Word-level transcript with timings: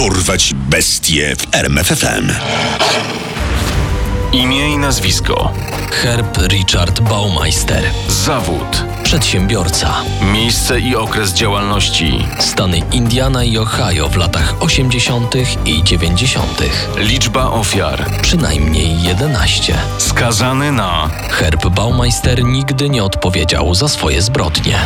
Dorwać 0.00 0.54
bestie 0.54 1.36
w 1.36 1.54
RMFFM. 1.54 2.32
Imię 4.32 4.72
i 4.72 4.78
nazwisko. 4.78 5.52
Herb 5.90 6.38
Richard 6.48 7.00
Baumeister. 7.00 7.84
Zawód. 8.08 8.84
Przedsiębiorca. 9.02 9.94
Miejsce 10.32 10.80
i 10.80 10.96
okres 10.96 11.32
działalności. 11.32 12.26
Stany 12.38 12.82
Indiana 12.92 13.44
i 13.44 13.58
Ohio 13.58 14.08
w 14.08 14.16
latach 14.16 14.62
80. 14.62 15.34
i 15.64 15.84
90. 15.84 16.62
Liczba 16.96 17.50
ofiar. 17.50 18.04
Przynajmniej 18.22 19.02
11. 19.02 19.78
Skazany 19.98 20.72
na 20.72 21.10
Herb 21.30 21.68
Baumeister 21.68 22.44
nigdy 22.44 22.88
nie 22.88 23.04
odpowiedział 23.04 23.74
za 23.74 23.88
swoje 23.88 24.22
zbrodnie. 24.22 24.78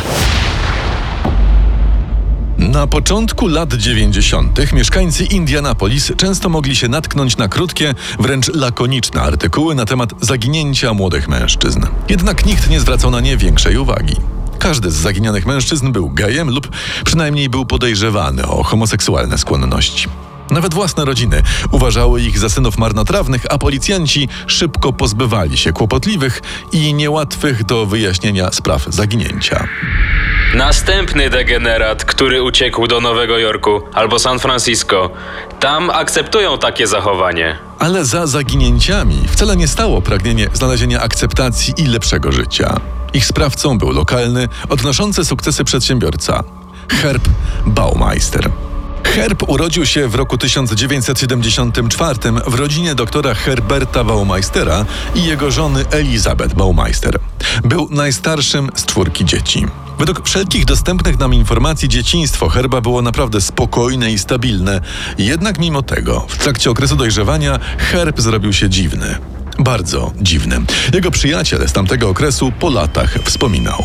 Na 2.71 2.87
początku 2.87 3.47
lat 3.47 3.73
90. 3.73 4.73
mieszkańcy 4.73 5.25
Indianapolis 5.25 6.11
często 6.17 6.49
mogli 6.49 6.75
się 6.75 6.87
natknąć 6.87 7.37
na 7.37 7.47
krótkie, 7.47 7.95
wręcz 8.19 8.47
lakoniczne 8.53 9.21
artykuły 9.21 9.75
na 9.75 9.85
temat 9.85 10.13
zaginięcia 10.21 10.93
młodych 10.93 11.27
mężczyzn. 11.27 11.81
Jednak 12.09 12.45
nikt 12.45 12.69
nie 12.69 12.79
zwracał 12.79 13.11
na 13.11 13.19
nie 13.19 13.37
większej 13.37 13.77
uwagi. 13.77 14.15
Każdy 14.59 14.91
z 14.91 14.95
zaginionych 14.95 15.45
mężczyzn 15.45 15.91
był 15.91 16.09
gejem 16.09 16.49
lub 16.49 16.69
przynajmniej 17.05 17.49
był 17.49 17.65
podejrzewany 17.65 18.47
o 18.47 18.63
homoseksualne 18.63 19.37
skłonności. 19.37 20.07
Nawet 20.51 20.73
własne 20.73 21.05
rodziny 21.05 21.43
uważały 21.71 22.21
ich 22.21 22.39
za 22.39 22.49
synów 22.49 22.77
marnotrawnych, 22.77 23.45
a 23.49 23.57
policjanci 23.57 24.29
szybko 24.47 24.93
pozbywali 24.93 25.57
się 25.57 25.73
kłopotliwych 25.73 26.41
i 26.71 26.93
niełatwych 26.93 27.63
do 27.63 27.85
wyjaśnienia 27.85 28.51
spraw 28.51 28.85
zaginięcia. 28.89 29.67
Następny 30.55 31.29
degenerat, 31.29 32.05
który 32.05 32.43
uciekł 32.43 32.87
do 32.87 33.01
Nowego 33.01 33.37
Jorku 33.37 33.81
albo 33.93 34.19
San 34.19 34.39
Francisco. 34.39 35.09
Tam 35.59 35.89
akceptują 35.89 36.57
takie 36.57 36.87
zachowanie. 36.87 37.57
Ale 37.79 38.05
za 38.05 38.27
zaginięciami 38.27 39.27
wcale 39.27 39.55
nie 39.55 39.67
stało 39.67 40.01
pragnienie 40.01 40.47
znalezienia 40.53 41.01
akceptacji 41.01 41.73
i 41.77 41.85
lepszego 41.85 42.31
życia. 42.31 42.79
Ich 43.13 43.25
sprawcą 43.25 43.77
był 43.77 43.91
lokalny, 43.91 44.47
odnoszący 44.69 45.25
sukcesy 45.25 45.63
przedsiębiorca 45.63 46.43
Herb 46.89 47.23
Baumeister. 47.65 48.49
Herb 49.03 49.49
urodził 49.49 49.85
się 49.85 50.07
w 50.07 50.15
roku 50.15 50.37
1974 50.37 52.19
w 52.47 52.53
rodzinie 52.53 52.95
doktora 52.95 53.33
Herberta 53.33 54.03
Baumeistera 54.03 54.85
i 55.15 55.23
jego 55.23 55.51
żony 55.51 55.85
Elizabeth 55.91 56.55
Baumeister. 56.55 57.19
Był 57.63 57.87
najstarszym 57.91 58.69
z 58.75 58.85
czwórki 58.85 59.25
dzieci. 59.25 59.65
Według 59.99 60.27
wszelkich 60.27 60.65
dostępnych 60.65 61.19
nam 61.19 61.33
informacji 61.33 61.89
dzieciństwo 61.89 62.49
Herba 62.49 62.81
było 62.81 63.01
naprawdę 63.01 63.41
spokojne 63.41 64.11
i 64.11 64.17
stabilne. 64.17 64.81
Jednak 65.17 65.59
mimo 65.59 65.81
tego, 65.81 66.25
w 66.29 66.37
trakcie 66.37 66.71
okresu 66.71 66.95
dojrzewania 66.95 67.59
Herb 67.77 68.19
zrobił 68.19 68.53
się 68.53 68.69
dziwny. 68.69 69.17
Bardzo 69.59 70.11
dziwny. 70.21 70.61
Jego 70.93 71.11
przyjaciel 71.11 71.67
z 71.67 71.73
tamtego 71.73 72.09
okresu 72.09 72.51
po 72.59 72.69
latach 72.69 73.13
wspominał. 73.23 73.83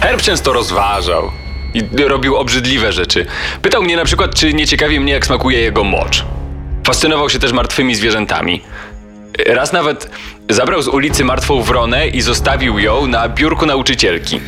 Herb 0.00 0.22
często 0.22 0.52
rozważał 0.52 1.30
i 1.74 1.82
robił 2.08 2.36
obrzydliwe 2.36 2.92
rzeczy. 2.92 3.26
Pytał 3.62 3.82
mnie 3.82 3.96
na 3.96 4.04
przykład, 4.04 4.34
czy 4.34 4.54
nie 4.54 4.66
ciekawi 4.66 5.00
mnie, 5.00 5.12
jak 5.12 5.26
smakuje 5.26 5.60
jego 5.60 5.84
mocz. 5.84 6.24
Fascynował 6.86 7.30
się 7.30 7.38
też 7.38 7.52
martwymi 7.52 7.94
zwierzętami. 7.94 8.62
Raz 9.46 9.72
nawet 9.72 10.10
zabrał 10.50 10.82
z 10.82 10.88
ulicy 10.88 11.24
martwą 11.24 11.62
wronę 11.62 12.08
i 12.08 12.20
zostawił 12.20 12.78
ją 12.78 13.06
na 13.06 13.28
biurku 13.28 13.66
nauczycielki. 13.66 14.40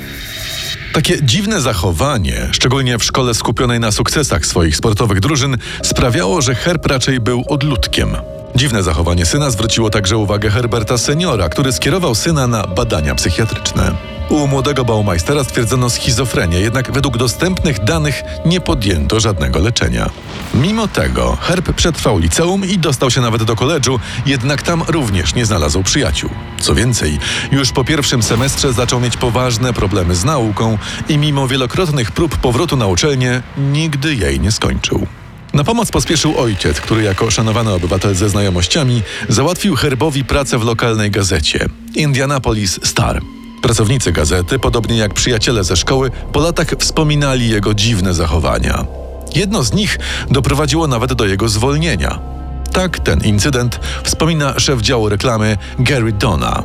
Takie 0.93 1.23
dziwne 1.23 1.61
zachowanie, 1.61 2.49
szczególnie 2.53 2.99
w 2.99 3.05
szkole 3.05 3.35
skupionej 3.35 3.81
na 3.81 3.93
sukcesach 3.93 4.47
swoich 4.47 4.77
sportowych 4.77 5.21
drużyn, 5.21 5.57
sprawiało, 5.83 6.43
że 6.43 6.55
Herb 6.55 6.87
raczej 6.87 7.21
był 7.21 7.45
odludkiem. 7.49 8.17
Dziwne 8.59 8.83
zachowanie 8.83 9.27
syna 9.27 9.51
zwróciło 9.51 9.91
także 9.91 10.17
uwagę 10.17 10.51
Herberta 10.51 10.99
seniora, 10.99 11.49
który 11.49 11.73
skierował 11.73 12.15
syna 12.15 12.47
na 12.47 12.67
badania 12.67 13.15
psychiatryczne. 13.15 13.95
U 14.29 14.47
młodego 14.47 14.85
Baumeistera 14.85 15.45
stwierdzono 15.45 15.91
schizofrenię, 15.91 16.61
jednak 16.61 16.93
według 16.93 17.17
dostępnych 17.17 17.85
danych 17.85 18.23
nie 18.47 18.61
podjęto 18.61 19.21
żadnego 19.21 19.59
leczenia. 19.59 20.11
Mimo 20.55 20.89
tego 20.89 21.37
Herb 21.41 21.73
przetrwał 21.73 22.19
liceum 22.19 22.65
i 22.65 22.79
dostał 22.79 23.11
się 23.11 23.21
nawet 23.21 23.43
do 23.43 23.57
koledżu, 23.57 24.01
jednak 24.27 24.63
tam 24.63 24.83
również 24.89 25.35
nie 25.35 25.47
znalazł 25.47 25.83
przyjaciół. 25.83 26.31
Co 26.61 26.75
więcej, 26.75 27.19
już 27.53 27.73
po 27.73 27.85
pierwszym 27.85 28.23
semestrze 28.23 28.73
zaczął 28.73 29.01
mieć 29.01 29.17
poważne 29.17 29.73
problemy 29.73 30.15
z 30.15 30.25
nauką 30.25 30.79
i 31.09 31.19
mimo 31.19 31.49
wielokrotnych 31.49 32.13
prób 32.13 32.37
powrotu 32.37 32.77
na 32.77 32.87
uczelnię 32.87 33.43
nigdy 33.57 34.15
jej 34.15 34.41
nie 34.41 34.53
skończył. 34.53 35.07
Na 35.55 35.65
pomoc 35.65 35.91
pospieszył 35.91 36.39
ojciec, 36.39 36.81
który 36.81 37.03
jako 37.03 37.31
szanowany 37.31 37.73
obywatel 37.73 38.15
ze 38.15 38.29
znajomościami 38.29 39.03
załatwił 39.29 39.77
Herbowi 39.77 40.25
pracę 40.25 40.59
w 40.59 40.65
lokalnej 40.65 41.11
gazecie 41.11 41.67
Indianapolis 41.95 42.81
Star. 42.83 43.21
Pracownicy 43.63 44.13
gazety, 44.13 44.59
podobnie 44.59 44.97
jak 44.97 45.15
przyjaciele 45.15 45.65
ze 45.65 45.77
szkoły, 45.77 46.11
po 46.33 46.41
latach 46.41 46.67
wspominali 46.79 47.49
jego 47.49 47.75
dziwne 47.75 48.15
zachowania. 48.15 48.87
Jedno 49.35 49.63
z 49.63 49.73
nich 49.73 49.99
doprowadziło 50.31 50.87
nawet 50.87 51.13
do 51.13 51.27
jego 51.27 51.49
zwolnienia. 51.49 52.38
Tak 52.79 52.99
ten 52.99 53.21
incydent 53.25 53.81
wspomina 54.05 54.59
szef 54.59 54.81
działu 54.81 55.09
reklamy 55.09 55.57
Gary 55.79 56.13
Donna. 56.13 56.63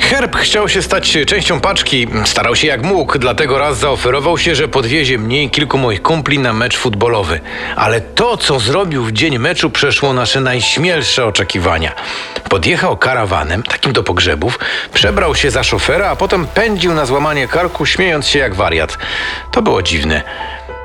Herb 0.00 0.36
chciał 0.36 0.68
się 0.68 0.82
stać 0.82 1.18
częścią 1.26 1.60
paczki, 1.60 2.06
starał 2.24 2.56
się 2.56 2.66
jak 2.66 2.82
mógł, 2.82 3.18
dlatego 3.18 3.58
raz 3.58 3.78
zaoferował 3.78 4.38
się, 4.38 4.54
że 4.54 4.68
podwiezie 4.68 5.18
mnie 5.18 5.42
i 5.42 5.50
kilku 5.50 5.78
moich 5.78 6.02
kumpli 6.02 6.38
na 6.38 6.52
mecz 6.52 6.76
futbolowy. 6.76 7.40
Ale 7.76 8.00
to, 8.00 8.36
co 8.36 8.60
zrobił 8.60 9.04
w 9.04 9.12
dzień 9.12 9.38
meczu, 9.38 9.70
przeszło 9.70 10.12
nasze 10.12 10.40
najśmielsze 10.40 11.26
oczekiwania. 11.26 11.92
Podjechał 12.48 12.96
karawanem, 12.96 13.62
takim 13.62 13.92
do 13.92 14.02
pogrzebów, 14.02 14.58
przebrał 14.94 15.34
się 15.34 15.50
za 15.50 15.62
szofera, 15.62 16.10
a 16.10 16.16
potem 16.16 16.46
pędził 16.46 16.94
na 16.94 17.06
złamanie 17.06 17.48
karku, 17.48 17.86
śmiejąc 17.86 18.26
się 18.26 18.38
jak 18.38 18.54
wariat. 18.54 18.98
To 19.52 19.62
było 19.62 19.82
dziwne. 19.82 20.22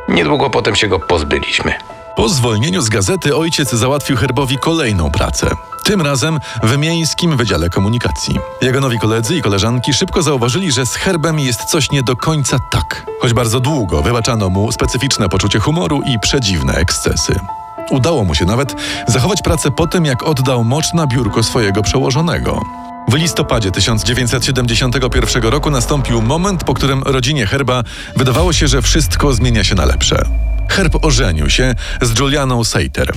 Niedługo 0.10 0.50
potem 0.50 0.76
się 0.76 0.88
go 0.88 1.00
pozbyliśmy. 1.00 1.99
Po 2.20 2.30
zwolnieniu 2.30 2.82
z 2.82 2.90
gazety 2.90 3.36
ojciec 3.36 3.72
załatwił 3.72 4.18
Herbowi 4.18 4.58
kolejną 4.58 5.12
pracę. 5.12 5.52
Tym 5.84 6.02
razem 6.02 6.40
w 6.64 6.78
Miejskim 6.78 7.38
Wydziale 7.38 7.70
Komunikacji. 7.70 8.40
Jego 8.62 8.80
nowi 8.80 9.00
koledzy 9.00 9.36
i 9.36 9.42
koleżanki 9.42 9.94
szybko 9.94 10.22
zauważyli, 10.22 10.72
że 10.72 10.86
z 10.86 10.96
Herbem 10.96 11.40
jest 11.40 11.64
coś 11.64 11.92
nie 11.92 12.04
do 12.04 12.16
końca 12.16 12.58
tak. 12.72 13.06
Choć 13.22 13.34
bardzo 13.34 13.60
długo 13.60 14.02
wybaczano 14.02 14.50
mu 14.50 14.72
specyficzne 14.72 15.30
poczucie 15.30 15.60
humoru 15.60 16.02
i 16.02 16.20
przedziwne 16.20 16.74
ekscesy. 16.74 17.40
Udało 17.92 18.24
mu 18.24 18.36
się 18.36 18.46
nawet 18.46 18.76
zachować 19.08 19.42
pracę 19.42 19.72
po 19.72 19.88
tym, 19.88 20.06
jak 20.06 20.24
oddał 20.24 20.64
mocz 20.64 20.94
na 20.94 21.08
biurko 21.08 21.44
swojego 21.44 21.82
przełożonego. 21.82 22.62
W 23.08 23.14
listopadzie 23.14 23.72
1971 23.72 25.44
roku 25.44 25.70
nastąpił 25.70 26.22
moment, 26.22 26.64
po 26.64 26.74
którym 26.74 27.04
rodzinie 27.04 27.46
Herba 27.46 27.84
wydawało 28.16 28.54
się, 28.54 28.68
że 28.68 28.82
wszystko 28.82 29.34
zmienia 29.34 29.64
się 29.64 29.76
na 29.76 29.86
lepsze. 29.86 30.49
Herb 30.70 31.06
ożenił 31.06 31.50
się 31.50 31.76
z 32.02 32.20
Julianą 32.20 32.64
Seiter. 32.64 33.14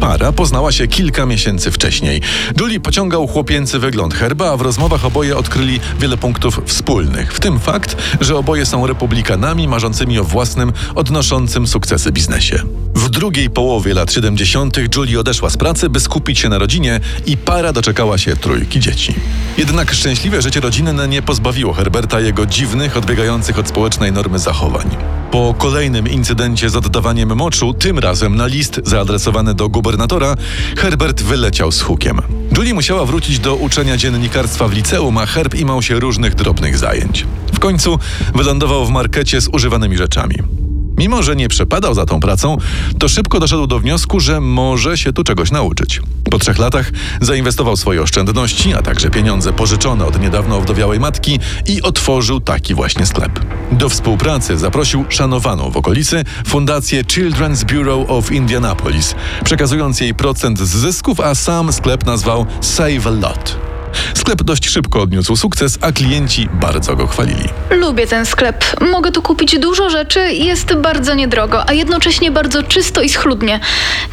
Para 0.00 0.32
poznała 0.32 0.72
się 0.72 0.88
kilka 0.88 1.26
miesięcy 1.26 1.70
wcześniej. 1.70 2.20
Julie 2.60 2.80
pociągał 2.80 3.26
chłopięcy 3.26 3.78
wygląd 3.78 4.14
Herba, 4.14 4.52
a 4.52 4.56
w 4.56 4.60
rozmowach 4.60 5.04
oboje 5.04 5.36
odkryli 5.36 5.80
wiele 6.00 6.16
punktów 6.16 6.60
wspólnych, 6.66 7.34
w 7.34 7.40
tym 7.40 7.60
fakt, 7.60 7.96
że 8.20 8.36
oboje 8.36 8.66
są 8.66 8.86
republikanami 8.86 9.68
marzącymi 9.68 10.18
o 10.18 10.24
własnym, 10.24 10.72
odnoszącym 10.94 11.66
sukcesy 11.66 12.12
biznesie. 12.12 12.62
W 12.94 13.08
drugiej 13.10 13.50
połowie 13.50 13.94
lat 13.94 14.12
70. 14.12 14.96
Julie 14.96 15.20
odeszła 15.20 15.50
z 15.50 15.56
pracy, 15.56 15.88
by 15.88 16.00
skupić 16.00 16.38
się 16.38 16.48
na 16.48 16.58
rodzinie 16.58 17.00
i 17.26 17.36
para 17.36 17.72
doczekała 17.72 18.18
się 18.18 18.36
trójki 18.36 18.80
dzieci. 18.80 19.14
Jednak 19.58 19.92
szczęśliwe 19.92 20.42
życie 20.42 20.60
rodzinne 20.60 21.08
nie 21.08 21.22
pozbawiło 21.22 21.72
Herberta 21.72 22.20
jego 22.20 22.46
dziwnych, 22.46 22.96
odbiegających 22.96 23.58
od 23.58 23.68
społecznej 23.68 24.12
normy 24.12 24.38
zachowań. 24.38 24.96
Po 25.30 25.54
kolejnym 25.58 26.08
incydencie 26.08 26.70
z 26.70 26.75
oddawaniem 26.76 27.36
moczu, 27.36 27.74
tym 27.74 27.98
razem 27.98 28.36
na 28.36 28.46
list 28.46 28.80
zaadresowany 28.84 29.54
do 29.54 29.68
gubernatora, 29.68 30.36
Herbert 30.76 31.22
wyleciał 31.22 31.72
z 31.72 31.80
hukiem. 31.80 32.20
Julie 32.56 32.74
musiała 32.74 33.04
wrócić 33.04 33.38
do 33.38 33.54
uczenia 33.54 33.96
dziennikarstwa 33.96 34.68
w 34.68 34.72
liceum, 34.72 35.18
a 35.18 35.26
Herb 35.26 35.54
imał 35.54 35.82
się 35.82 36.00
różnych 36.00 36.34
drobnych 36.34 36.78
zajęć. 36.78 37.26
W 37.52 37.58
końcu 37.58 37.98
wylądował 38.34 38.86
w 38.86 38.90
markecie 38.90 39.40
z 39.40 39.48
używanymi 39.48 39.96
rzeczami. 39.96 40.65
Mimo, 40.98 41.22
że 41.22 41.36
nie 41.36 41.48
przepadał 41.48 41.94
za 41.94 42.06
tą 42.06 42.20
pracą, 42.20 42.56
to 42.98 43.08
szybko 43.08 43.40
doszedł 43.40 43.66
do 43.66 43.78
wniosku, 43.78 44.20
że 44.20 44.40
może 44.40 44.98
się 44.98 45.12
tu 45.12 45.24
czegoś 45.24 45.50
nauczyć. 45.50 46.00
Po 46.30 46.38
trzech 46.38 46.58
latach 46.58 46.90
zainwestował 47.20 47.76
swoje 47.76 48.02
oszczędności, 48.02 48.74
a 48.74 48.82
także 48.82 49.10
pieniądze 49.10 49.52
pożyczone 49.52 50.04
od 50.04 50.20
niedawno 50.20 50.56
owdowiałej 50.56 51.00
matki 51.00 51.38
i 51.66 51.82
otworzył 51.82 52.40
taki 52.40 52.74
właśnie 52.74 53.06
sklep. 53.06 53.40
Do 53.72 53.88
współpracy 53.88 54.58
zaprosił 54.58 55.04
szanowaną 55.08 55.70
w 55.70 55.76
okolicy 55.76 56.24
fundację 56.46 57.04
Children's 57.04 57.64
Bureau 57.64 58.16
of 58.16 58.32
Indianapolis, 58.32 59.14
przekazując 59.44 60.00
jej 60.00 60.14
procent 60.14 60.58
z 60.58 60.76
zysków, 60.76 61.20
a 61.20 61.34
sam 61.34 61.72
sklep 61.72 62.06
nazwał 62.06 62.46
Save 62.60 63.06
a 63.06 63.10
Lot. 63.10 63.75
Sklep 64.14 64.42
dość 64.42 64.68
szybko 64.68 65.02
odniósł 65.02 65.36
sukces, 65.36 65.78
a 65.80 65.92
klienci 65.92 66.48
bardzo 66.52 66.96
go 66.96 67.06
chwalili. 67.06 67.48
Lubię 67.70 68.06
ten 68.06 68.26
sklep. 68.26 68.64
Mogę 68.92 69.12
tu 69.12 69.22
kupić 69.22 69.58
dużo 69.58 69.90
rzeczy, 69.90 70.32
jest 70.32 70.74
bardzo 70.74 71.14
niedrogo, 71.14 71.68
a 71.68 71.72
jednocześnie 71.72 72.30
bardzo 72.30 72.62
czysto 72.62 73.02
i 73.02 73.08
schludnie. 73.08 73.60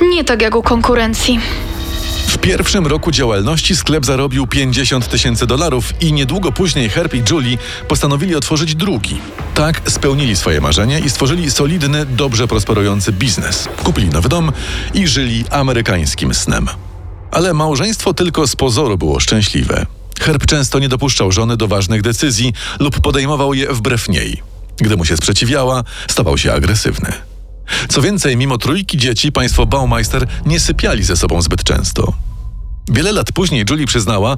Nie 0.02 0.24
tak 0.24 0.42
jak 0.42 0.56
u 0.56 0.64
konkurencji. 0.64 1.40
W 2.28 2.38
pierwszym 2.38 2.88
roku 2.88 3.12
działalności 3.12 3.76
sklep 3.76 4.06
zarobił 4.06 4.48
50 4.48 5.10
tysięcy 5.10 5.48
dolarów 5.48 5.94
i 6.02 6.14
niedługo 6.14 6.52
później 6.52 6.90
Herb 6.90 7.14
i 7.14 7.24
Julie 7.30 7.58
postanowili 7.88 8.36
otworzyć 8.36 8.76
drugi. 8.76 9.18
Tak 9.56 9.82
spełnili 9.88 10.36
swoje 10.36 10.62
marzenie 10.62 11.00
i 11.00 11.10
stworzyli 11.10 11.52
solidny, 11.52 12.06
dobrze 12.06 12.48
prosperujący 12.48 13.12
biznes. 13.12 13.70
Kupili 13.84 14.10
nowy 14.10 14.30
dom 14.30 14.52
i 14.94 15.08
żyli 15.08 15.46
amerykańskim 15.50 16.34
snem. 16.34 16.70
Ale 17.34 17.54
małżeństwo 17.54 18.14
tylko 18.14 18.48
z 18.48 18.56
pozoru 18.56 18.98
było 18.98 19.20
szczęśliwe. 19.20 19.86
Herb 20.20 20.46
często 20.46 20.80
nie 20.80 20.90
dopuszczał 20.90 21.32
żony 21.32 21.58
do 21.58 21.68
ważnych 21.68 22.02
decyzji 22.02 22.54
lub 22.80 23.00
podejmował 23.00 23.54
je 23.54 23.74
wbrew 23.74 24.10
niej. 24.10 24.44
Gdy 24.78 24.98
mu 24.98 25.06
się 25.06 25.18
sprzeciwiała, 25.18 25.84
stawał 26.08 26.38
się 26.38 26.54
agresywny. 26.54 27.14
Co 27.90 28.02
więcej, 28.02 28.38
mimo 28.38 28.58
trójki 28.58 28.98
dzieci, 28.98 29.32
państwo 29.32 29.66
Baumeister 29.66 30.28
nie 30.46 30.60
sypiali 30.60 31.04
ze 31.04 31.18
sobą 31.18 31.42
zbyt 31.42 31.64
często. 31.64 32.14
Wiele 32.90 33.12
lat 33.12 33.32
później 33.32 33.66
Julie 33.70 33.86
przyznała, 33.86 34.38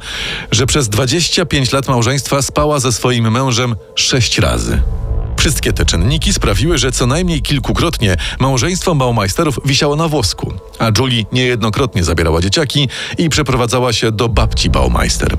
że 0.52 0.66
przez 0.66 0.90
25 0.90 1.72
lat 1.72 1.88
małżeństwa 1.88 2.42
spała 2.42 2.80
ze 2.80 2.92
swoim 2.92 3.32
mężem 3.32 3.76
sześć 3.96 4.40
razy. 4.40 4.82
Wszystkie 5.46 5.74
te 5.74 5.86
czynniki 5.86 6.34
sprawiły, 6.34 6.78
że 6.78 6.92
co 6.92 7.08
najmniej 7.08 7.42
kilkukrotnie 7.42 8.16
małżeństwo 8.40 8.96
Baumeisterów 8.96 9.60
wisiało 9.66 9.96
na 9.96 10.08
włosku, 10.08 10.54
a 10.80 10.92
Julie 11.00 11.24
niejednokrotnie 11.32 12.04
zabierała 12.04 12.42
dzieciaki 12.42 12.90
i 13.18 13.30
przeprowadzała 13.30 13.94
się 13.94 14.12
do 14.12 14.30
babci 14.30 14.70
Baumeister. 14.70 15.38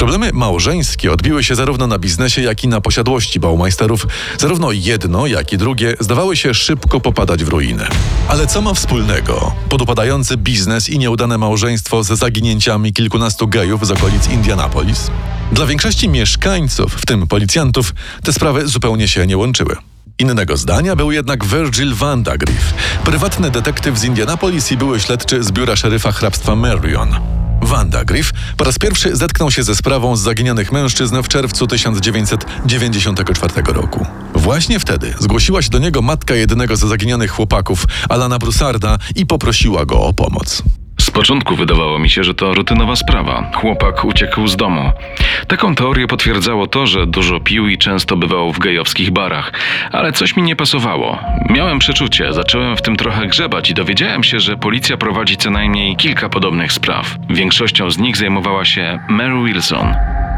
Problemy 0.00 0.30
małżeńskie 0.32 1.12
odbiły 1.12 1.44
się 1.44 1.54
zarówno 1.54 1.86
na 1.86 1.98
biznesie, 1.98 2.42
jak 2.42 2.64
i 2.64 2.68
na 2.68 2.80
posiadłości 2.80 3.40
Baumeisterów. 3.40 4.06
Zarówno 4.38 4.72
jedno, 4.72 5.26
jak 5.26 5.52
i 5.52 5.58
drugie 5.58 5.94
zdawały 6.00 6.36
się 6.36 6.54
szybko 6.54 7.00
popadać 7.00 7.44
w 7.44 7.48
ruinę. 7.48 7.88
Ale 8.28 8.46
co 8.46 8.62
ma 8.62 8.74
wspólnego 8.74 9.52
podupadający 9.68 10.36
biznes 10.36 10.88
i 10.88 10.98
nieudane 10.98 11.38
małżeństwo 11.38 12.04
ze 12.04 12.16
zaginięciami 12.16 12.92
kilkunastu 12.92 13.48
gejów 13.48 13.86
z 13.86 13.90
okolic 13.90 14.28
Indianapolis? 14.28 15.10
Dla 15.52 15.66
większości 15.66 16.08
mieszkańców, 16.08 16.94
w 16.94 17.06
tym 17.06 17.26
policjantów, 17.26 17.94
te 18.22 18.32
sprawy 18.32 18.68
zupełnie 18.68 19.08
się 19.08 19.26
nie 19.26 19.36
łączyły. 19.36 19.76
Innego 20.18 20.56
zdania 20.56 20.96
był 20.96 21.12
jednak 21.12 21.44
Virgil 21.44 21.94
Vandagriff, 21.94 22.74
prywatny 23.04 23.50
detektyw 23.50 23.98
z 23.98 24.04
Indianapolis 24.04 24.72
i 24.72 24.76
były 24.76 25.00
śledczy 25.00 25.42
z 25.42 25.52
biura 25.52 25.76
szeryfa 25.76 26.12
hrabstwa 26.12 26.56
Marion. 26.56 27.39
Wanda 27.62 28.04
Griff 28.04 28.32
po 28.56 28.64
raz 28.64 28.78
pierwszy 28.78 29.16
zetknął 29.16 29.50
się 29.50 29.62
ze 29.62 29.74
sprawą 29.74 30.16
zaginionych 30.16 30.72
mężczyzn 30.72 31.22
w 31.22 31.28
czerwcu 31.28 31.66
1994 31.66 33.52
roku. 33.66 34.06
Właśnie 34.34 34.80
wtedy 34.80 35.14
zgłosiła 35.18 35.62
się 35.62 35.70
do 35.70 35.78
niego 35.78 36.02
matka 36.02 36.34
jednego 36.34 36.76
ze 36.76 36.88
zaginionych 36.88 37.30
chłopaków, 37.30 37.84
Alana 38.08 38.38
Brusarda, 38.38 38.98
i 39.16 39.26
poprosiła 39.26 39.86
go 39.86 40.02
o 40.02 40.12
pomoc. 40.12 40.62
Z 41.10 41.12
początku 41.12 41.56
wydawało 41.56 41.98
mi 41.98 42.10
się, 42.10 42.24
że 42.24 42.34
to 42.34 42.54
rutynowa 42.54 42.96
sprawa. 42.96 43.50
Chłopak 43.54 44.04
uciekł 44.04 44.46
z 44.46 44.56
domu. 44.56 44.92
Taką 45.48 45.74
teorię 45.74 46.06
potwierdzało 46.06 46.66
to, 46.66 46.86
że 46.86 47.06
dużo 47.06 47.40
pił 47.40 47.68
i 47.68 47.78
często 47.78 48.16
bywał 48.16 48.52
w 48.52 48.58
gejowskich 48.58 49.10
barach, 49.10 49.52
ale 49.92 50.12
coś 50.12 50.36
mi 50.36 50.42
nie 50.42 50.56
pasowało. 50.56 51.18
Miałem 51.48 51.78
przeczucie, 51.78 52.32
zacząłem 52.32 52.76
w 52.76 52.82
tym 52.82 52.96
trochę 52.96 53.26
grzebać 53.26 53.70
i 53.70 53.74
dowiedziałem 53.74 54.24
się, 54.24 54.40
że 54.40 54.56
policja 54.56 54.96
prowadzi 54.96 55.36
co 55.36 55.50
najmniej 55.50 55.96
kilka 55.96 56.28
podobnych 56.28 56.72
spraw. 56.72 57.16
Większością 57.30 57.90
z 57.90 57.98
nich 57.98 58.16
zajmowała 58.16 58.64
się 58.64 58.98
Mary 59.08 59.44
Wilson. 59.44 59.94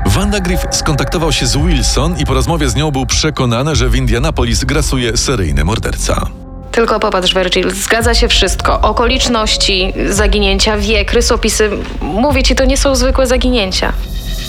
Wanda 0.06 0.40
Griff 0.40 0.66
skontaktował 0.70 1.32
się 1.32 1.46
z 1.46 1.56
Wilson 1.56 2.18
i 2.18 2.24
po 2.24 2.34
rozmowie 2.34 2.68
z 2.68 2.74
nią 2.74 2.90
był 2.90 3.06
przekonany, 3.06 3.76
że 3.76 3.88
w 3.88 3.96
Indianapolis 3.96 4.64
grasuje 4.64 5.16
seryjny 5.16 5.64
morderca. 5.64 6.41
Tylko 6.72 7.00
popatrz, 7.00 7.34
Virgil, 7.34 7.70
zgadza 7.70 8.14
się 8.14 8.28
wszystko. 8.28 8.80
Okoliczności 8.80 9.92
zaginięcia, 10.10 10.76
wiek, 10.76 11.12
rysopisy. 11.12 11.70
Mówię 12.00 12.42
ci, 12.42 12.54
to 12.54 12.64
nie 12.64 12.76
są 12.76 12.94
zwykłe 12.94 13.26
zaginięcia. 13.26 13.92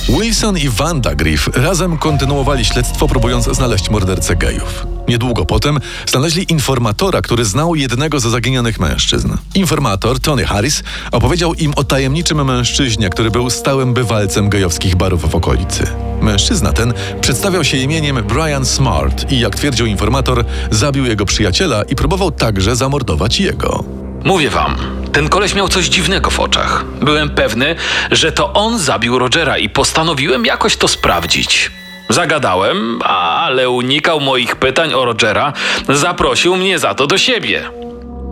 Wilson 0.09 0.57
i 0.57 0.69
Wanda 0.69 1.15
Griff 1.15 1.49
razem 1.55 1.97
kontynuowali 1.97 2.65
śledztwo, 2.65 3.07
próbując 3.07 3.45
znaleźć 3.45 3.89
mordercę 3.89 4.35
gejów. 4.35 4.92
Niedługo 5.07 5.45
potem 5.45 5.79
znaleźli 6.05 6.45
informatora, 6.51 7.21
który 7.21 7.45
znał 7.45 7.75
jednego 7.75 8.19
ze 8.19 8.29
zaginionych 8.29 8.79
mężczyzn. 8.79 9.33
Informator, 9.55 10.19
Tony 10.19 10.45
Harris, 10.45 10.83
opowiedział 11.11 11.53
im 11.53 11.73
o 11.75 11.83
tajemniczym 11.83 12.45
mężczyźnie, 12.45 13.09
który 13.09 13.31
był 13.31 13.49
stałym 13.49 13.93
bywalcem 13.93 14.49
gejowskich 14.49 14.95
barów 14.95 15.31
w 15.31 15.35
okolicy. 15.35 15.87
Mężczyzna 16.21 16.73
ten 16.73 16.93
przedstawiał 17.21 17.63
się 17.63 17.77
imieniem 17.77 18.23
Brian 18.23 18.65
Smart 18.65 19.31
i, 19.31 19.39
jak 19.39 19.55
twierdził 19.55 19.85
informator, 19.85 20.45
zabił 20.71 21.05
jego 21.05 21.25
przyjaciela 21.25 21.83
i 21.83 21.95
próbował 21.95 22.31
także 22.31 22.75
zamordować 22.75 23.39
jego. 23.39 23.83
Mówię 24.23 24.49
wam, 24.49 24.75
ten 25.11 25.29
koleś 25.29 25.55
miał 25.55 25.69
coś 25.69 25.85
dziwnego 25.85 26.29
w 26.29 26.39
oczach. 26.39 26.85
Byłem 27.01 27.29
pewny, 27.29 27.75
że 28.11 28.31
to 28.31 28.53
on 28.53 28.79
zabił 28.79 29.19
Rogera 29.19 29.57
i 29.57 29.69
postanowiłem 29.69 30.45
jakoś 30.45 30.77
to 30.77 30.87
sprawdzić. 30.87 31.71
Zagadałem, 32.09 33.01
ale 33.01 33.69
unikał 33.69 34.19
moich 34.19 34.55
pytań 34.55 34.93
o 34.93 35.05
Rogera, 35.05 35.53
zaprosił 35.89 36.55
mnie 36.55 36.79
za 36.79 36.95
to 36.95 37.07
do 37.07 37.17
siebie. 37.17 37.63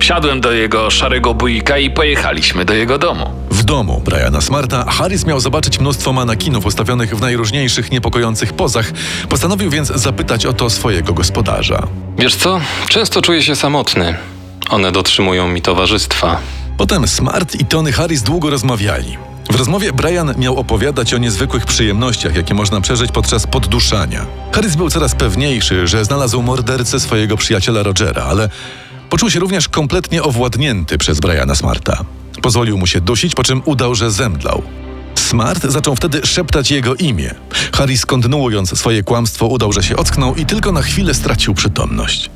Wsiadłem 0.01 0.41
do 0.41 0.51
jego 0.51 0.89
szarego 0.91 1.33
bujika 1.33 1.77
i 1.77 1.89
pojechaliśmy 1.89 2.65
do 2.65 2.73
jego 2.73 2.97
domu. 2.97 3.31
W 3.51 3.63
domu 3.63 4.01
Briana 4.05 4.41
Smarta 4.41 4.85
Harris 4.85 5.25
miał 5.25 5.39
zobaczyć 5.39 5.79
mnóstwo 5.79 6.13
manakinów 6.13 6.65
ustawionych 6.65 7.15
w 7.15 7.21
najróżniejszych, 7.21 7.91
niepokojących 7.91 8.53
pozach. 8.53 8.91
Postanowił 9.29 9.69
więc 9.69 9.87
zapytać 9.87 10.45
o 10.45 10.53
to 10.53 10.69
swojego 10.69 11.13
gospodarza. 11.13 11.87
Wiesz 12.17 12.35
co? 12.35 12.61
Często 12.89 13.21
czuję 13.21 13.43
się 13.43 13.55
samotny. 13.55 14.15
One 14.69 14.91
dotrzymują 14.91 15.47
mi 15.47 15.61
towarzystwa. 15.61 16.37
Potem 16.77 17.07
Smart 17.07 17.55
i 17.55 17.65
Tony 17.65 17.91
Harris 17.91 18.23
długo 18.23 18.49
rozmawiali. 18.49 19.17
W 19.51 19.55
rozmowie 19.55 19.93
Brian 19.93 20.33
miał 20.37 20.57
opowiadać 20.57 21.13
o 21.13 21.17
niezwykłych 21.17 21.65
przyjemnościach, 21.65 22.35
jakie 22.35 22.53
można 22.53 22.81
przeżyć 22.81 23.11
podczas 23.11 23.47
podduszania. 23.47 24.25
Harris 24.51 24.75
był 24.75 24.89
coraz 24.89 25.15
pewniejszy, 25.15 25.87
że 25.87 26.05
znalazł 26.05 26.41
mordercę 26.41 26.99
swojego 26.99 27.37
przyjaciela 27.37 27.83
Rogera, 27.83 28.23
ale 28.23 28.49
poczuł 29.09 29.29
się 29.29 29.39
również 29.39 29.69
kompletnie 29.69 30.23
owładnięty 30.23 30.97
przez 30.97 31.19
Briana 31.19 31.55
Smarta. 31.55 32.05
Pozwolił 32.41 32.77
mu 32.77 32.87
się 32.87 33.01
dusić, 33.01 33.35
po 33.35 33.43
czym 33.43 33.61
udał, 33.65 33.95
że 33.95 34.11
zemdlał. 34.11 34.61
Smart 35.15 35.63
zaczął 35.63 35.95
wtedy 35.95 36.21
szeptać 36.25 36.71
jego 36.71 36.95
imię. 36.95 37.35
Harris, 37.73 38.05
kontynuując 38.05 38.79
swoje 38.79 39.03
kłamstwo, 39.03 39.47
udał, 39.47 39.73
że 39.73 39.83
się 39.83 39.95
ocknął 39.95 40.35
i 40.35 40.45
tylko 40.45 40.71
na 40.71 40.81
chwilę 40.81 41.13
stracił 41.13 41.53
przytomność. 41.53 42.29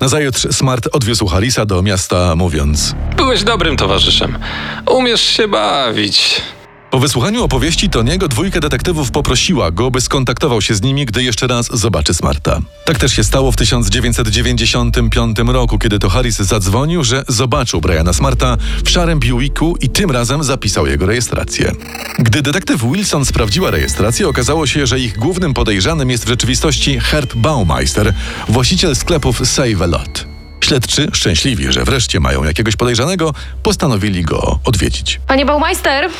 Nazajutrz 0.00 0.46
Smart 0.50 0.88
odwiózł 0.92 1.26
Harrisa 1.26 1.66
do 1.66 1.82
miasta, 1.82 2.36
mówiąc: 2.36 2.94
Byłeś 3.16 3.44
dobrym 3.44 3.76
towarzyszem. 3.76 4.38
Umiesz 4.86 5.20
się 5.22 5.48
bawić. 5.48 6.42
Po 6.90 6.98
wysłuchaniu 6.98 7.44
opowieści 7.44 7.90
Toniego 7.90 8.28
dwójka 8.28 8.60
detektywów 8.60 9.10
poprosiła 9.10 9.70
go, 9.70 9.90
by 9.90 10.00
skontaktował 10.00 10.62
się 10.62 10.74
z 10.74 10.82
nimi, 10.82 11.06
gdy 11.06 11.22
jeszcze 11.22 11.46
raz 11.46 11.78
zobaczy 11.78 12.14
Smarta. 12.14 12.60
Tak 12.84 12.98
też 12.98 13.12
się 13.12 13.24
stało 13.24 13.52
w 13.52 13.56
1995 13.56 15.38
roku, 15.46 15.78
kiedy 15.78 15.98
to 15.98 16.08
Harris 16.08 16.36
zadzwonił, 16.36 17.04
że 17.04 17.24
zobaczył 17.28 17.80
Briana 17.80 18.12
Smarta 18.12 18.56
w 18.84 18.90
szarym 18.90 19.20
Buicku 19.20 19.76
i 19.80 19.88
tym 19.88 20.10
razem 20.10 20.44
zapisał 20.44 20.86
jego 20.86 21.06
rejestrację. 21.06 21.72
Gdy 22.18 22.42
detektyw 22.42 22.82
Wilson 22.82 23.24
sprawdziła 23.24 23.70
rejestrację, 23.70 24.28
okazało 24.28 24.66
się, 24.66 24.86
że 24.86 25.00
ich 25.00 25.18
głównym 25.18 25.54
podejrzanym 25.54 26.10
jest 26.10 26.24
w 26.24 26.28
rzeczywistości 26.28 27.00
Herb 27.00 27.34
Baumeister, 27.34 28.14
właściciel 28.48 28.96
sklepów 28.96 29.48
Save 29.48 29.82
a 29.82 29.86
Lot. 29.86 30.26
Śledczy, 30.60 31.08
szczęśliwi, 31.12 31.72
że 31.72 31.84
wreszcie 31.84 32.20
mają 32.20 32.44
jakiegoś 32.44 32.76
podejrzanego, 32.76 33.34
postanowili 33.62 34.22
go 34.22 34.58
odwiedzić. 34.64 35.20
Panie 35.26 35.46
Baumeister, 35.46 36.10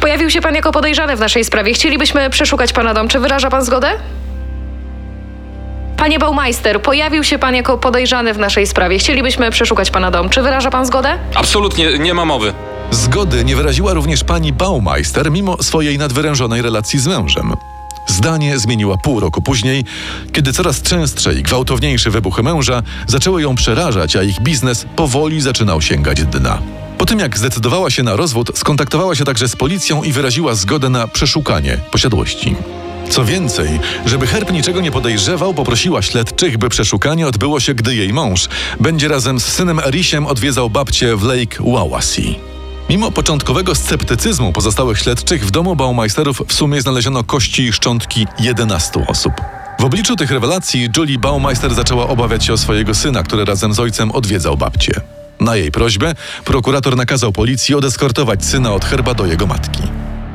pojawił 0.00 0.30
się 0.30 0.40
pan 0.40 0.54
jako 0.54 0.72
podejrzany 0.72 1.16
w 1.16 1.20
naszej 1.20 1.44
sprawie. 1.44 1.72
Chcielibyśmy 1.72 2.30
przeszukać 2.30 2.72
pana 2.72 2.94
dom. 2.94 3.08
Czy 3.08 3.18
wyraża 3.20 3.50
pan 3.50 3.64
zgodę? 3.64 3.90
Panie 5.96 6.18
Baumeister, 6.18 6.82
pojawił 6.82 7.24
się 7.24 7.38
pan 7.38 7.54
jako 7.54 7.78
podejrzany 7.78 8.34
w 8.34 8.38
naszej 8.38 8.66
sprawie. 8.66 8.98
Chcielibyśmy 8.98 9.50
przeszukać 9.50 9.90
pana 9.90 10.10
dom. 10.10 10.28
Czy 10.28 10.42
wyraża 10.42 10.70
pan 10.70 10.86
zgodę? 10.86 11.18
Absolutnie 11.34 11.98
nie 11.98 12.14
ma 12.14 12.24
mowy. 12.24 12.52
Zgody 12.90 13.44
nie 13.44 13.56
wyraziła 13.56 13.92
również 13.92 14.24
pani 14.24 14.52
Baumeister, 14.52 15.30
mimo 15.30 15.62
swojej 15.62 15.98
nadwyrężonej 15.98 16.62
relacji 16.62 16.98
z 16.98 17.06
mężem. 17.06 17.52
Zdanie 18.06 18.58
zmieniła 18.58 18.96
pół 18.96 19.20
roku 19.20 19.42
później, 19.42 19.84
kiedy 20.32 20.52
coraz 20.52 20.82
częstsze 20.82 21.34
i 21.34 21.42
gwałtowniejsze 21.42 22.10
wybuchy 22.10 22.42
męża 22.42 22.82
zaczęły 23.06 23.42
ją 23.42 23.54
przerażać, 23.54 24.16
a 24.16 24.22
ich 24.22 24.40
biznes 24.40 24.86
powoli 24.96 25.40
zaczynał 25.40 25.82
sięgać 25.82 26.24
dna. 26.24 26.58
Po 26.98 27.06
tym 27.06 27.18
jak 27.18 27.38
zdecydowała 27.38 27.90
się 27.90 28.02
na 28.02 28.16
rozwód, 28.16 28.50
skontaktowała 28.54 29.14
się 29.14 29.24
także 29.24 29.48
z 29.48 29.56
policją 29.56 30.02
i 30.02 30.12
wyraziła 30.12 30.54
zgodę 30.54 30.88
na 30.88 31.08
przeszukanie 31.08 31.78
posiadłości. 31.90 32.56
Co 33.10 33.24
więcej, 33.24 33.80
żeby 34.06 34.26
Herb 34.26 34.52
niczego 34.52 34.80
nie 34.80 34.90
podejrzewał, 34.90 35.54
poprosiła 35.54 36.02
śledczych, 36.02 36.58
by 36.58 36.68
przeszukanie 36.68 37.26
odbyło 37.26 37.60
się, 37.60 37.74
gdy 37.74 37.94
jej 37.94 38.12
mąż 38.12 38.48
będzie 38.80 39.08
razem 39.08 39.40
z 39.40 39.44
synem 39.44 39.78
Erisiem 39.78 40.26
odwiedzał 40.26 40.70
babcię 40.70 41.16
w 41.16 41.22
Lake 41.22 41.72
Wawasee. 41.72 42.34
Mimo 42.90 43.10
początkowego 43.10 43.74
sceptycyzmu 43.74 44.52
pozostałych 44.52 44.98
śledczych 44.98 45.46
w 45.46 45.50
domu 45.50 45.76
Baumeisterów 45.76 46.42
w 46.48 46.52
sumie 46.52 46.80
znaleziono 46.80 47.24
kości 47.24 47.62
i 47.62 47.72
szczątki 47.72 48.26
11 48.40 49.06
osób. 49.06 49.32
W 49.80 49.84
obliczu 49.84 50.16
tych 50.16 50.30
rewelacji 50.30 50.88
Julie 50.96 51.18
Baumeister 51.18 51.74
zaczęła 51.74 52.08
obawiać 52.08 52.44
się 52.44 52.52
o 52.52 52.58
swojego 52.58 52.94
syna, 52.94 53.22
który 53.22 53.44
razem 53.44 53.74
z 53.74 53.80
ojcem 53.80 54.10
odwiedzał 54.10 54.56
babcię. 54.56 55.17
Na 55.40 55.56
jej 55.56 55.70
prośbę 55.70 56.14
prokurator 56.44 56.96
nakazał 56.96 57.32
policji 57.32 57.74
odeskortować 57.74 58.44
syna 58.44 58.72
od 58.72 58.84
Herba 58.84 59.14
do 59.14 59.26
jego 59.26 59.46
matki. 59.46 59.82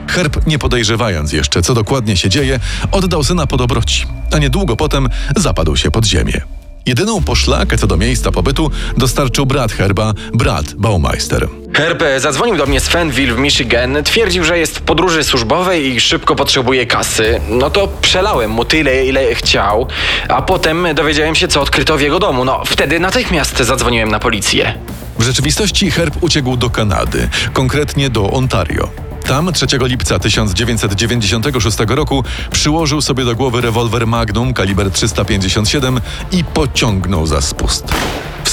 Herb, 0.08 0.48
nie 0.48 0.60
podejrzewając 0.60 1.34
jeszcze, 1.34 1.62
co 1.62 1.74
dokładnie 1.74 2.18
się 2.18 2.30
dzieje, 2.30 2.60
oddał 2.92 3.24
syna 3.24 3.48
po 3.48 3.58
dobroci, 3.58 4.06
a 4.32 4.38
niedługo 4.38 4.76
potem 4.76 5.10
zapadł 5.36 5.76
się 5.76 5.92
pod 5.92 6.06
ziemię. 6.06 6.42
Jedyną 6.86 7.24
poszlakę 7.24 7.78
co 7.78 7.88
do 7.88 7.98
miejsca 7.98 8.32
pobytu 8.32 8.72
dostarczył 8.98 9.46
brat 9.46 9.72
Herba, 9.72 10.14
brat 10.34 10.74
Baumeister. 10.74 11.48
Herb 11.76 12.04
zadzwonił 12.18 12.58
do 12.58 12.66
mnie 12.66 12.80
z 12.80 12.88
Fenville 12.88 13.34
w 13.34 13.38
Michigan, 13.38 13.98
twierdził, 14.04 14.44
że 14.44 14.60
jest 14.60 14.78
w 14.78 14.82
podróży 14.82 15.24
służbowej 15.24 15.88
i 15.88 16.00
szybko 16.00 16.36
potrzebuje 16.36 16.86
kasy. 16.86 17.42
No 17.50 17.70
to 17.70 17.88
przelałem 17.88 18.52
mu 18.52 18.66
tyle, 18.66 19.06
ile 19.06 19.36
chciał, 19.36 19.88
a 20.28 20.42
potem 20.42 20.88
dowiedziałem 20.96 21.36
się, 21.36 21.48
co 21.48 21.62
odkryto 21.62 21.98
w 21.98 22.02
jego 22.02 22.20
domu. 22.20 22.46
No 22.46 22.64
wtedy 22.66 23.00
natychmiast 23.00 23.58
zadzwoniłem 23.58 24.12
na 24.12 24.20
policję. 24.20 24.74
W 25.20 25.24
rzeczywistości 25.24 25.92
Herb 25.92 26.24
uciekł 26.24 26.58
do 26.58 26.70
Kanady, 26.70 27.30
konkretnie 27.54 28.10
do 28.10 28.32
Ontario. 28.32 28.90
Tam 29.28 29.54
3 29.54 29.66
lipca 29.82 30.20
1996 30.20 31.78
roku 31.88 32.24
przyłożył 32.52 33.02
sobie 33.02 33.26
do 33.26 33.36
głowy 33.36 33.62
rewolwer 33.62 34.08
Magnum 34.08 34.54
kaliber 34.54 34.92
357 34.92 36.02
i 36.32 36.44
pociągnął 36.44 37.28
za 37.28 37.42
spust. 37.42 37.94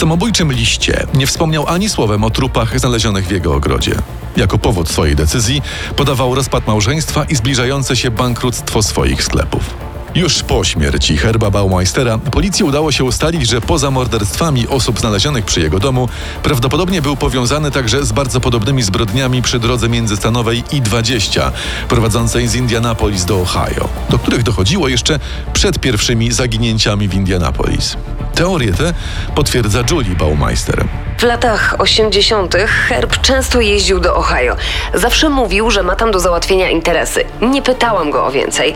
Samobójczym 0.00 0.52
liście 0.52 1.06
nie 1.14 1.26
wspomniał 1.26 1.68
ani 1.68 1.88
słowem 1.88 2.24
o 2.24 2.30
trupach 2.30 2.80
znalezionych 2.80 3.26
w 3.26 3.30
jego 3.30 3.54
ogrodzie. 3.54 3.94
Jako 4.36 4.58
powód 4.58 4.88
swojej 4.88 5.16
decyzji 5.16 5.62
podawał 5.96 6.34
rozpad 6.34 6.66
małżeństwa 6.66 7.24
i 7.24 7.36
zbliżające 7.36 7.96
się 7.96 8.10
bankructwo 8.10 8.82
swoich 8.82 9.24
sklepów. 9.24 9.74
Już 10.14 10.42
po 10.42 10.64
śmierci 10.64 11.16
Herba 11.16 11.50
Baumeistera 11.50 12.18
policji 12.18 12.64
udało 12.64 12.92
się 12.92 13.04
ustalić, 13.04 13.48
że 13.48 13.60
poza 13.60 13.90
morderstwami 13.90 14.68
osób 14.68 15.00
znalezionych 15.00 15.44
przy 15.44 15.60
jego 15.60 15.78
domu 15.78 16.08
prawdopodobnie 16.42 17.02
był 17.02 17.16
powiązany 17.16 17.70
także 17.70 18.04
z 18.04 18.12
bardzo 18.12 18.40
podobnymi 18.40 18.82
zbrodniami 18.82 19.42
przy 19.42 19.58
drodze 19.58 19.88
międzystanowej 19.88 20.64
I-20 20.72 21.50
prowadzącej 21.88 22.48
z 22.48 22.54
Indianapolis 22.54 23.24
do 23.24 23.40
Ohio, 23.40 23.88
do 24.10 24.18
których 24.18 24.42
dochodziło 24.42 24.88
jeszcze 24.88 25.18
przed 25.52 25.78
pierwszymi 25.78 26.32
zaginięciami 26.32 27.08
w 27.08 27.14
Indianapolis. 27.14 27.96
Teorię 28.34 28.72
tę 28.72 28.94
potwierdza 29.34 29.82
Julie 29.90 30.14
Baumeister. 30.14 30.84
W 31.18 31.22
latach 31.22 31.74
80. 31.78 32.54
Herb 32.88 33.20
często 33.20 33.60
jeździł 33.60 34.00
do 34.00 34.14
Ohio. 34.16 34.56
Zawsze 34.94 35.28
mówił, 35.28 35.70
że 35.70 35.82
ma 35.82 35.96
tam 35.96 36.10
do 36.10 36.20
załatwienia 36.20 36.70
interesy. 36.70 37.24
Nie 37.40 37.62
pytałam 37.62 38.10
go 38.10 38.26
o 38.26 38.30
więcej, 38.30 38.74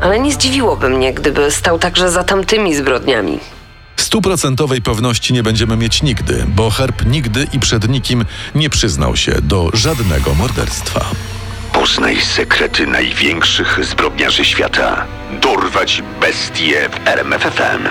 ale 0.00 0.20
nie 0.20 0.32
zdziwiłoby 0.32 0.88
mnie, 0.88 1.14
gdyby 1.14 1.50
stał 1.50 1.78
także 1.78 2.10
za 2.10 2.24
tamtymi 2.24 2.74
zbrodniami. 2.74 3.38
Stuprocentowej 3.96 4.82
pewności 4.82 5.32
nie 5.32 5.42
będziemy 5.42 5.76
mieć 5.76 6.02
nigdy, 6.02 6.44
bo 6.48 6.70
Herb 6.70 7.06
nigdy 7.06 7.46
i 7.52 7.60
przed 7.60 7.88
nikim 7.88 8.24
nie 8.54 8.70
przyznał 8.70 9.16
się 9.16 9.32
do 9.42 9.70
żadnego 9.74 10.34
morderstwa. 10.34 11.04
Poznaj 11.72 12.16
sekrety 12.20 12.86
największych 12.86 13.78
zbrodniarzy 13.84 14.44
świata. 14.44 15.04
Dorwać 15.42 16.02
bestie 16.20 16.88
w 16.88 17.08
RMFFM. 17.08 17.88